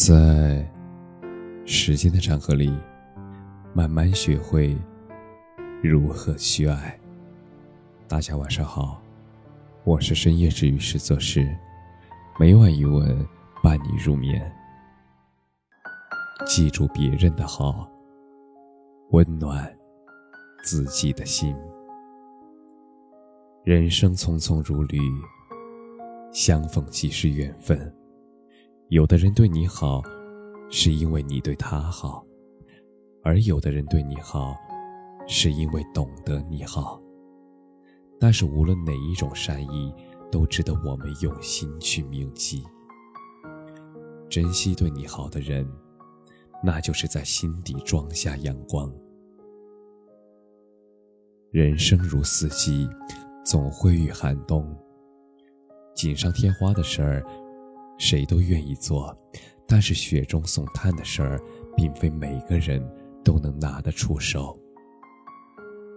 [0.00, 0.64] 在
[1.66, 2.72] 时间的长河里，
[3.74, 4.78] 慢慢学会
[5.82, 6.96] 如何去爱。
[8.06, 9.02] 大家晚上好，
[9.82, 11.52] 我是深夜治愈师泽师，
[12.38, 13.26] 每晚一文
[13.60, 14.40] 伴你入眠。
[16.46, 17.90] 记住别人的好，
[19.10, 19.76] 温暖
[20.62, 21.56] 自己的心。
[23.64, 25.00] 人生匆匆如旅，
[26.30, 27.92] 相逢即是缘分。
[28.88, 30.02] 有的人对你好，
[30.70, 32.24] 是因为你对他好；
[33.22, 34.56] 而有的人对你好，
[35.26, 36.98] 是因为懂得你好。
[38.18, 39.92] 但是无论哪一种善意，
[40.32, 42.64] 都值得我们用心去铭记。
[44.30, 45.70] 珍惜对你好的人，
[46.64, 48.90] 那就是在心底装下阳光。
[51.50, 52.88] 人生如四季。
[53.44, 54.76] 总会遇寒冬，
[55.94, 57.24] 锦上添花的事儿，
[57.98, 59.14] 谁都愿意做；
[59.66, 61.40] 但是雪中送炭的事儿，
[61.76, 62.82] 并非每个人
[63.24, 64.58] 都能拿得出手。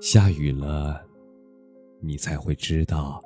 [0.01, 0.99] 下雨了，
[2.01, 3.21] 你才会知道，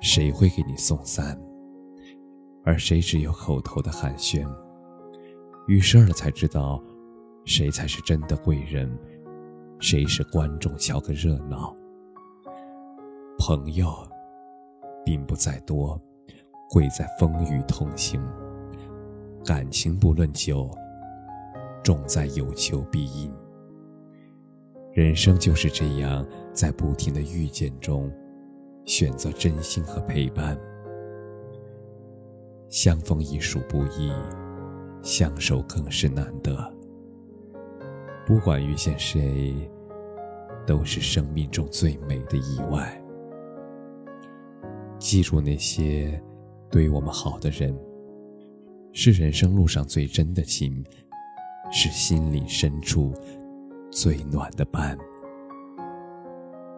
[0.00, 1.36] 谁会给你送伞，
[2.64, 4.48] 而谁只有口头的寒暄。
[5.66, 6.82] 遇事儿了才知道，
[7.44, 8.88] 谁才是真的贵人，
[9.80, 11.76] 谁是观众瞧个热闹。
[13.38, 13.92] 朋友，
[15.04, 16.00] 并不在多，
[16.70, 18.20] 贵在风雨同行。
[19.44, 20.70] 感情不论久，
[21.82, 23.32] 重在有求必应。
[24.92, 28.12] 人生就是这样，在不停的遇见中，
[28.84, 30.58] 选择真心和陪伴。
[32.68, 34.12] 相逢已属不易，
[35.02, 36.70] 相守更是难得。
[38.26, 39.54] 不管遇见谁，
[40.66, 43.02] 都是生命中最美的意外。
[44.98, 46.20] 记住那些
[46.70, 47.74] 对我们好的人，
[48.92, 50.84] 是人生路上最真的情，
[51.70, 53.12] 是心里深处
[53.90, 54.96] 最暖的伴。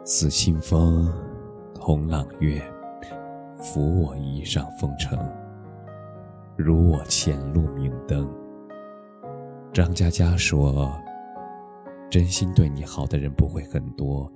[0.05, 1.13] 似清风，
[1.75, 2.63] 同朗月，
[3.59, 5.19] 扶我一上风尘，
[6.57, 8.29] 如我前路明灯。
[9.73, 10.93] 张嘉佳说
[12.09, 14.33] ：“真心对你好的人不会很多，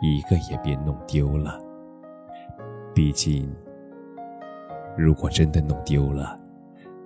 [0.00, 1.58] 一个也别弄丢了。”
[2.94, 3.50] 毕竟，
[4.96, 6.38] 如果真的弄丢了，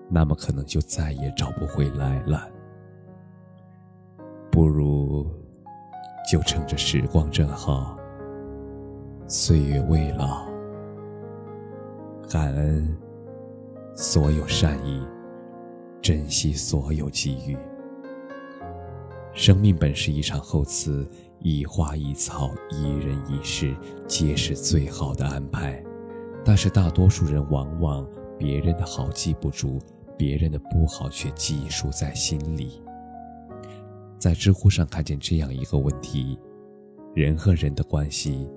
[0.09, 2.49] 那么可能就再也找不回来了。
[4.51, 5.27] 不如
[6.31, 7.99] 就趁着时光正好，
[9.27, 10.47] 岁月未老，
[12.29, 12.97] 感恩
[13.95, 15.07] 所有善意，
[16.01, 17.57] 珍惜所有机遇。
[19.33, 21.09] 生命本是一场厚赐。
[21.41, 23.77] 一花一草，一人一事，
[24.09, 25.85] 皆是最好的安排。
[26.47, 28.07] 但是大多数人往往
[28.39, 29.81] 别人的好记不住，
[30.17, 32.81] 别人的不好却记述在心里。
[34.17, 36.39] 在知乎上看见这样一个问题：
[37.17, 38.49] 人和人的关系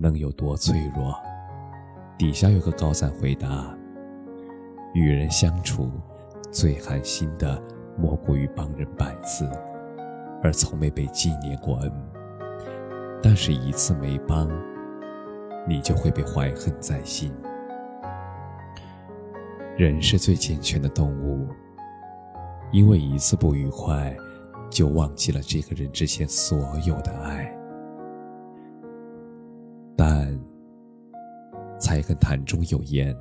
[0.00, 1.14] 能有多脆弱？
[2.16, 3.76] 底下有个高赞回答：
[4.94, 5.90] 与人相处，
[6.50, 7.62] 最寒心的
[7.98, 9.46] 莫过于帮人百次。
[10.42, 11.92] 而从没被纪念过恩，
[13.22, 14.50] 但是一次没帮，
[15.66, 17.32] 你就会被怀恨在心。
[19.76, 21.46] 人是最健全的动物，
[22.72, 24.14] 因为一次不愉快，
[24.70, 27.50] 就忘记了这个人之前所有的爱。
[29.96, 30.38] 但
[31.78, 33.16] 菜根谭中有言：“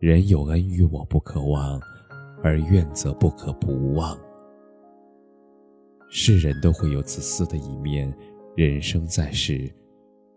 [0.00, 1.80] 人有恩于我不可忘，
[2.42, 4.18] 而怨则不可不忘。”
[6.10, 8.12] 世人都会有自私的一面，
[8.54, 9.72] 人生在世，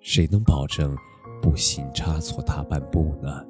[0.07, 0.95] 谁能保证
[1.41, 3.43] 不行差错踏半步呢？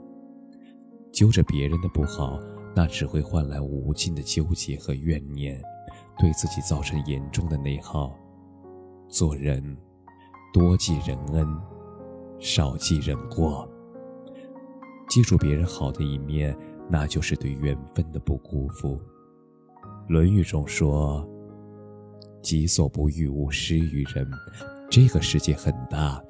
[1.11, 2.39] 揪着别人的不好，
[2.73, 5.61] 那只会换来无尽的纠结和怨念，
[6.17, 8.17] 对自己造成严重的内耗。
[9.09, 9.61] 做人，
[10.53, 11.45] 多记人恩，
[12.39, 13.69] 少记人过。
[15.09, 16.57] 记住别人好的一面，
[16.89, 18.97] 那就是对缘分的不辜负。
[20.07, 21.29] 《论语》中说。
[22.41, 24.25] 己所不欲，勿施于人。
[24.87, 26.23] 这个世界很大，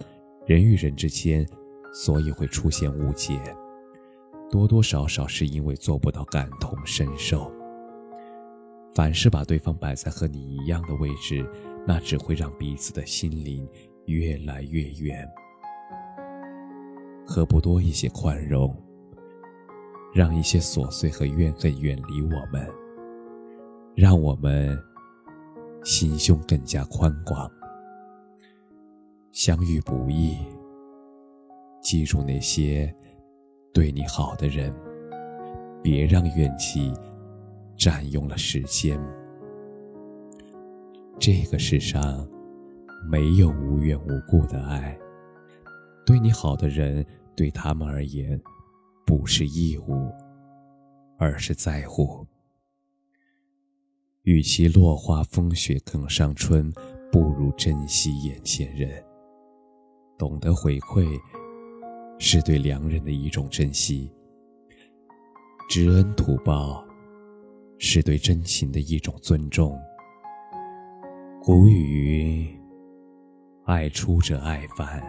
[0.46, 1.46] 人与人之间，
[1.92, 3.40] 所以会出现误解，
[4.50, 7.52] 多多少少是因为做不到感同身受。
[8.94, 11.46] 凡是把对方摆在和你一样的位置，
[11.86, 13.68] 那只会让彼此的心灵
[14.06, 15.28] 越来越远。
[17.26, 18.76] 何不多一些宽容，
[20.14, 22.70] 让一些琐碎和怨恨远离我们，
[23.96, 24.78] 让我们。
[25.84, 27.48] 心胸更加宽广。
[29.36, 30.38] 相遇不易，
[31.82, 32.96] 记住那些
[33.74, 34.74] 对你好的人，
[35.84, 36.94] 别让怨气
[37.76, 38.98] 占用了时间。
[41.20, 42.26] 这个世上
[43.12, 44.98] 没有无缘无故的爱，
[46.06, 47.06] 对你好的人，
[47.36, 48.42] 对他们而言，
[49.06, 50.14] 不是义务，
[51.18, 52.26] 而是在乎。
[54.22, 56.72] 与其落花风雪更上春，
[57.12, 59.04] 不如珍惜眼前人。
[60.18, 61.06] 懂得回馈，
[62.20, 64.10] 是对良人的一种珍惜；
[65.70, 66.86] 知恩图报，
[67.78, 69.78] 是对真情的一种尊重。
[71.42, 72.60] 古语云
[73.66, 75.02] ：“爱出者爱返，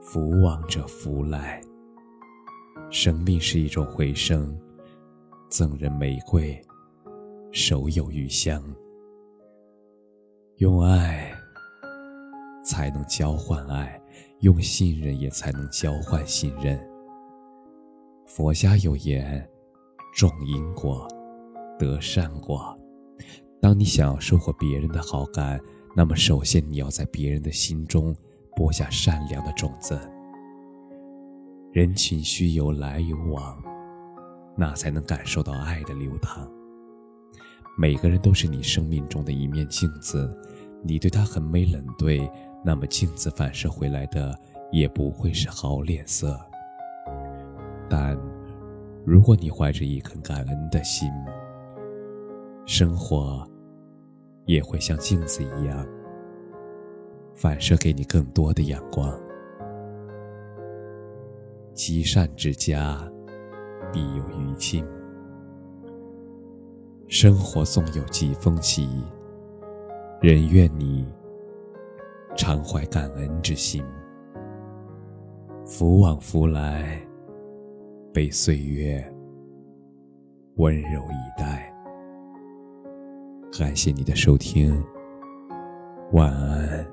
[0.00, 1.60] 福往者福来。”
[2.90, 4.56] 生命是一种回声，
[5.48, 6.60] 赠人玫瑰。
[7.50, 8.62] 手有余香，
[10.56, 11.23] 用爱
[12.64, 14.00] 才能交换爱，
[14.40, 16.80] 用信任也才能交换信任。
[18.26, 19.46] 佛家有言：
[20.16, 21.06] 种因果，
[21.78, 22.76] 得善果。
[23.60, 25.60] 当你想要收获别人的好感，
[25.94, 28.14] 那么首先你要在别人的心中
[28.56, 29.98] 播下善良的种子。
[31.72, 33.62] 人群需有来有往，
[34.56, 36.50] 那才能感受到爱的流淌。
[37.76, 40.32] 每个人都是你生命中的一面镜子，
[40.86, 42.30] 你对他横眉冷对，
[42.62, 44.38] 那么镜子反射回来的
[44.70, 46.38] 也不会是好脸色。
[47.88, 48.14] 但，
[49.04, 51.10] 如果你怀着一颗感恩的心，
[52.66, 53.48] 生活
[54.44, 55.86] 也会像镜子一样，
[57.32, 59.18] 反射给你更多的阳光。
[61.72, 63.10] 积善之家，
[63.90, 64.86] 必有余庆。
[67.08, 68.88] 生活总有几风起，
[70.20, 71.06] 人愿你
[72.34, 73.84] 常怀感恩之心，
[75.66, 76.98] 福往福来，
[78.12, 79.04] 被岁月
[80.56, 81.70] 温柔以待。
[83.56, 84.82] 感谢你的收听，
[86.12, 86.86] 晚安。